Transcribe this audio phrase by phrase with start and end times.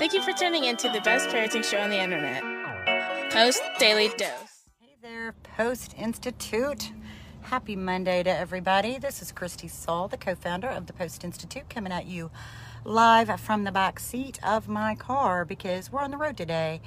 [0.00, 2.42] Thank you for tuning in to the best parenting show on the internet,
[3.30, 4.64] Post Daily Dose.
[4.80, 6.90] Hey there, Post Institute.
[7.42, 8.96] Happy Monday to everybody.
[8.96, 12.30] This is Christy Saul, the co founder of the Post Institute, coming at you
[12.82, 16.80] live from the back seat of my car because we're on the road today.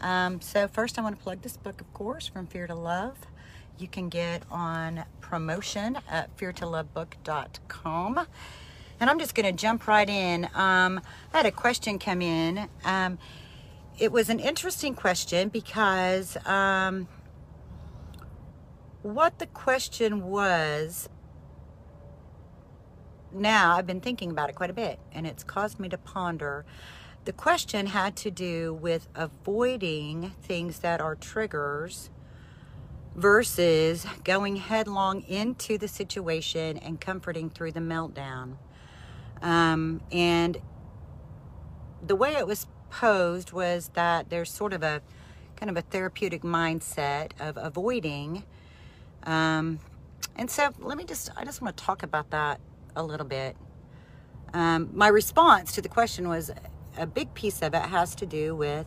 [0.00, 3.16] Um, so, first, I want to plug this book, of course, From Fear to Love.
[3.78, 8.26] You can get on promotion at feartolovebook.com.
[8.98, 10.46] And I'm just going to jump right in.
[10.54, 11.00] Um,
[11.32, 12.68] I had a question come in.
[12.84, 13.18] Um,
[13.98, 17.08] it was an interesting question because um,
[19.02, 21.08] what the question was
[23.32, 26.64] now I've been thinking about it quite a bit and it's caused me to ponder.
[27.24, 32.10] The question had to do with avoiding things that are triggers
[33.14, 38.56] versus going headlong into the situation and comforting through the meltdown.
[39.42, 40.58] Um, and
[42.02, 45.02] the way it was posed was that there's sort of a
[45.56, 48.44] kind of a therapeutic mindset of avoiding.
[49.24, 49.80] Um,
[50.36, 52.60] and so let me just, I just want to talk about that
[52.94, 53.56] a little bit.
[54.54, 56.50] Um, my response to the question was
[56.96, 58.86] a big piece of it has to do with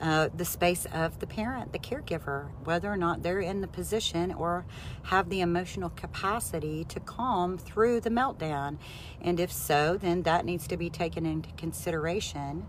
[0.00, 4.32] uh, the space of the parent, the caregiver, whether or not they're in the position
[4.32, 4.66] or
[5.04, 8.76] have the emotional capacity to calm through the meltdown.
[9.20, 12.66] And if so, then that needs to be taken into consideration.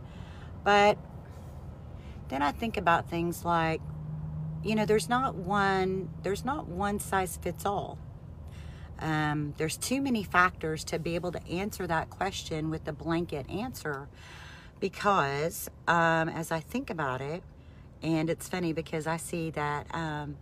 [0.63, 0.97] But
[2.29, 3.81] then I think about things like,
[4.63, 7.97] you know, there's not one, there's not one size fits all.
[8.99, 13.49] Um, there's too many factors to be able to answer that question with a blanket
[13.49, 14.07] answer
[14.79, 17.43] because um, as I think about it,
[18.03, 20.37] and it's funny because I see that um,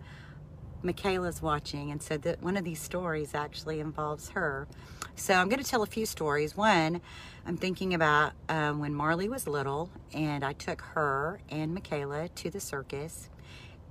[0.84, 4.68] Michaela's watching and said that one of these stories actually involves her.
[5.16, 6.58] So I'm going to tell a few stories.
[6.58, 7.02] One,
[7.46, 12.50] I'm thinking about um, when Marley was little, and I took her and Michaela to
[12.50, 13.30] the circus,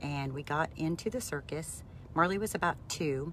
[0.03, 1.83] and we got into the circus.
[2.15, 3.33] Marley was about two,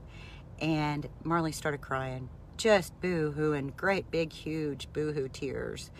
[0.60, 5.92] and Marley started crying, just boo hoo, and great big, huge boo hoo tears.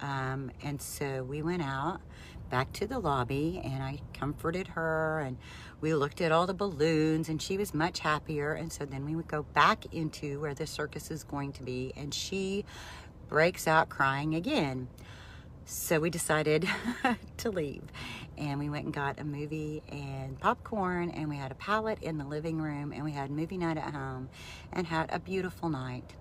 [0.00, 2.00] Um, and so we went out
[2.50, 5.36] back to the lobby and I comforted her and
[5.80, 8.52] we looked at all the balloons and she was much happier.
[8.52, 11.92] And so then we would go back into where the circus is going to be
[11.96, 12.64] and she
[13.28, 14.88] breaks out crying again.
[15.64, 16.68] So we decided
[17.38, 17.82] to leave
[18.38, 22.18] and we went and got a movie and popcorn and we had a pallet in
[22.18, 24.28] the living room and we had movie night at home
[24.72, 26.14] and had a beautiful night.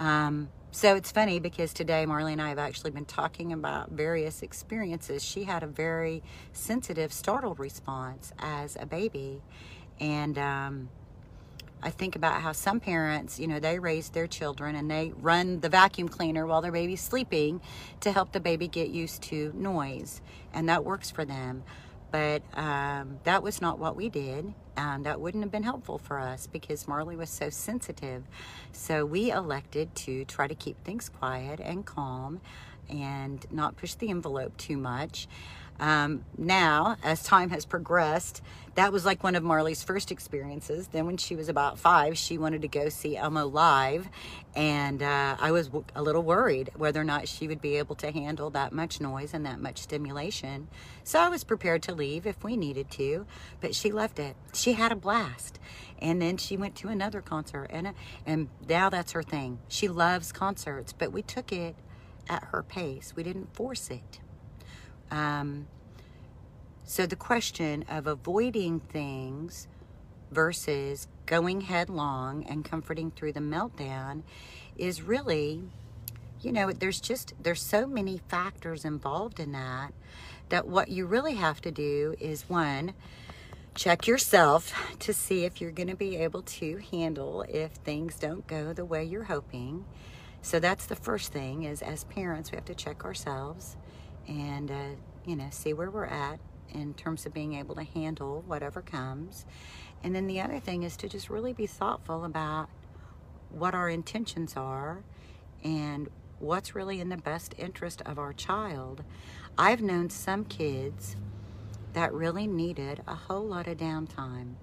[0.00, 4.42] Um, so it's funny because today Marley and I have actually been talking about various
[4.42, 5.24] experiences.
[5.24, 9.42] She had a very sensitive, startled response as a baby.
[9.98, 10.90] And um,
[11.82, 15.60] I think about how some parents, you know, they raise their children and they run
[15.60, 17.60] the vacuum cleaner while their baby's sleeping
[18.00, 20.20] to help the baby get used to noise.
[20.52, 21.62] And that works for them.
[22.10, 24.54] But um, that was not what we did.
[24.76, 28.22] And that wouldn't have been helpful for us because Marley was so sensitive.
[28.70, 32.40] So we elected to try to keep things quiet and calm
[32.88, 35.28] and not push the envelope too much.
[35.80, 38.42] Um, now, as time has progressed,
[38.74, 40.88] that was like one of Marley's first experiences.
[40.88, 44.08] Then, when she was about five, she wanted to go see Elmo live,
[44.56, 47.94] and uh, I was w- a little worried whether or not she would be able
[47.96, 50.68] to handle that much noise and that much stimulation.
[51.04, 53.26] So, I was prepared to leave if we needed to,
[53.60, 54.36] but she loved it.
[54.54, 55.58] She had a blast,
[56.00, 57.94] and then she went to another concert, and
[58.26, 59.58] and now that's her thing.
[59.68, 61.76] She loves concerts, but we took it
[62.28, 63.12] at her pace.
[63.16, 64.20] We didn't force it.
[65.10, 65.66] Um,
[66.84, 69.68] so the question of avoiding things
[70.30, 74.22] versus going headlong and comforting through the meltdown
[74.76, 75.62] is really,
[76.40, 79.92] you know, there's just, there's so many factors involved in that,
[80.48, 82.94] that what you really have to do is one,
[83.74, 88.46] check yourself to see if you're going to be able to handle if things don't
[88.46, 89.84] go the way you're hoping.
[90.40, 93.76] So that's the first thing is as parents, we have to check ourselves
[94.28, 96.38] and, uh, you know, see where we're at
[96.72, 99.46] in terms of being able to handle whatever comes.
[100.04, 102.68] And then the other thing is to just really be thoughtful about
[103.50, 105.02] what our intentions are
[105.64, 106.08] and
[106.38, 109.02] what's really in the best interest of our child.
[109.56, 111.16] I've known some kids
[111.94, 114.54] that really needed a whole lot of downtime.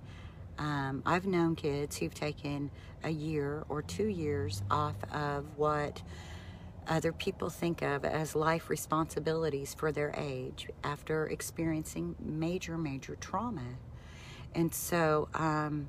[0.57, 2.71] Um, I've known kids who've taken
[3.03, 6.01] a year or two years off of what
[6.87, 13.77] other people think of as life responsibilities for their age after experiencing major, major trauma.
[14.53, 15.87] And so um,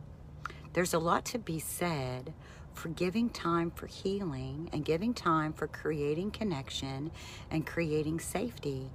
[0.73, 2.33] there's a lot to be said
[2.75, 7.11] for giving time for healing and giving time for creating connection
[7.51, 8.91] and creating safety.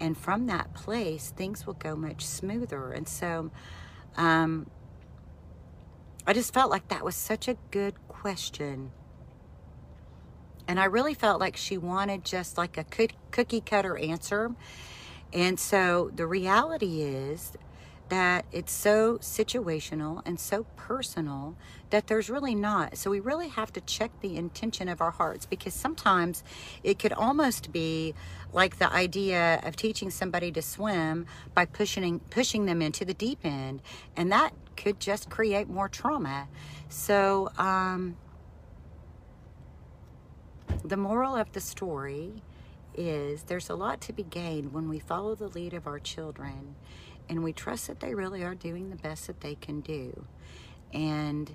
[0.00, 2.92] And from that place, things will go much smoother.
[2.92, 3.50] And so,
[4.16, 4.66] um,
[6.24, 8.92] I just felt like that was such a good question.
[10.72, 12.84] And I really felt like she wanted just like a
[13.30, 14.52] cookie cutter answer.
[15.30, 17.52] And so the reality is
[18.08, 21.56] that it's so situational and so personal
[21.90, 22.96] that there's really not.
[22.96, 26.42] So we really have to check the intention of our hearts because sometimes
[26.82, 28.14] it could almost be
[28.54, 33.40] like the idea of teaching somebody to swim by pushing pushing them into the deep
[33.44, 33.82] end
[34.16, 36.48] and that could just create more trauma.
[36.88, 38.16] So um,
[40.84, 42.42] the moral of the story
[42.94, 46.74] is there's a lot to be gained when we follow the lead of our children
[47.28, 50.26] and we trust that they really are doing the best that they can do.
[50.92, 51.50] And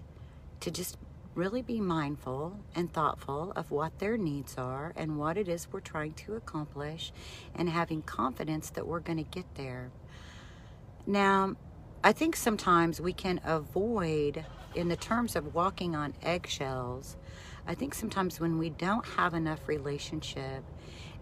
[0.62, 0.98] to just
[1.36, 5.80] really be mindful and thoughtful of what their needs are and what it is we're
[5.80, 7.12] trying to accomplish
[7.54, 9.92] and having confidence that we're going to get there.
[11.06, 11.56] Now,
[12.04, 17.18] I think sometimes we can avoid, in the terms of walking on eggshells,
[17.68, 20.64] I think sometimes when we don't have enough relationship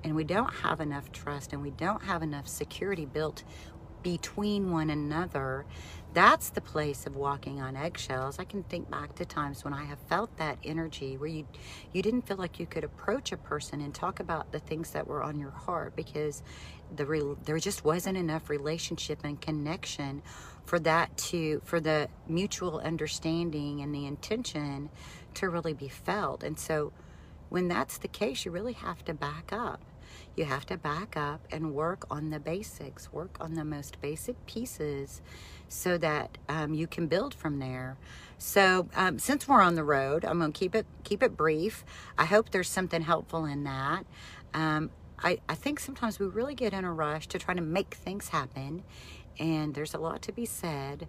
[0.04, 3.44] and we don't have enough trust and we don't have enough security built
[4.06, 5.66] between one another,
[6.14, 8.38] that's the place of walking on eggshells.
[8.38, 11.48] I can think back to times when I have felt that energy where you
[11.92, 15.08] you didn't feel like you could approach a person and talk about the things that
[15.08, 16.44] were on your heart because
[16.96, 20.22] the re, there just wasn't enough relationship and connection
[20.66, 24.92] for that to for the mutual understanding and the intention
[25.34, 26.44] to really be felt.
[26.44, 26.94] And so
[27.50, 29.82] when that's the case, you really have to back up
[30.36, 34.46] you have to back up and work on the basics, work on the most basic
[34.46, 35.22] pieces
[35.70, 37.98] so that um, you can build from there.
[38.38, 41.86] So um, since we're on the road, I'm going to keep it keep it brief.
[42.18, 44.06] I hope there's something helpful in that.
[44.54, 47.96] Um, I, I think sometimes we really get in a rush to try to make
[47.96, 48.84] things happen,
[49.40, 51.08] and there's a lot to be said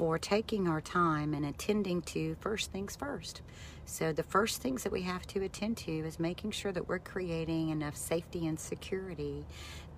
[0.00, 3.42] for taking our time and attending to first things first.
[3.84, 7.00] So, the first things that we have to attend to is making sure that we're
[7.00, 9.44] creating enough safety and security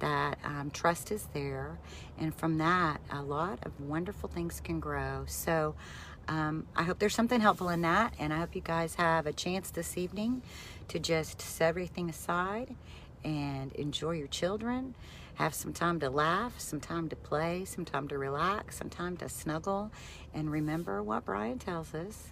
[0.01, 1.79] that um, trust is there.
[2.19, 5.23] And from that, a lot of wonderful things can grow.
[5.29, 5.77] So,
[6.27, 8.15] um, I hope there's something helpful in that.
[8.19, 10.43] And I hope you guys have a chance this evening
[10.89, 12.75] to just set everything aside
[13.23, 14.97] and enjoy your children.
[15.35, 19.17] Have some time to laugh, some time to play, some time to relax, some time
[19.19, 19.91] to snuggle.
[20.35, 22.29] And remember what Bryan tells us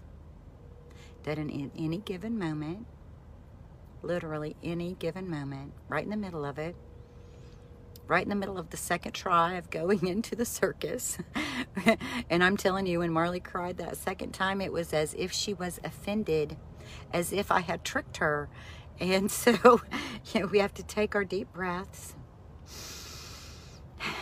[1.24, 2.86] that in any given moment,
[4.02, 6.76] literally any given moment, right in the middle of it,
[8.06, 11.18] right in the middle of the second try of going into the circus.
[12.30, 15.54] and I'm telling you, when Marley cried that second time, it was as if she
[15.54, 16.56] was offended,
[17.12, 18.48] as if I had tricked her.
[18.98, 19.80] And so,
[20.32, 22.14] you know, we have to take our deep breaths.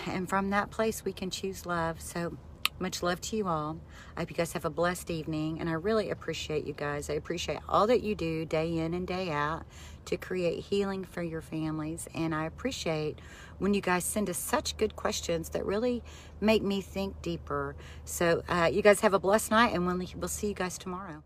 [0.07, 2.01] And from that place, we can choose love.
[2.01, 2.37] So,
[2.81, 3.79] much love to you all.
[4.17, 7.11] I hope you guys have a blessed evening, and I really appreciate you guys.
[7.11, 9.65] I appreciate all that you do day in and day out
[10.05, 13.19] to create healing for your families, and I appreciate
[13.59, 16.03] when you guys send us such good questions that really
[16.41, 17.75] make me think deeper.
[18.05, 21.25] So, uh, you guys have a blessed night, and we'll, we'll see you guys tomorrow.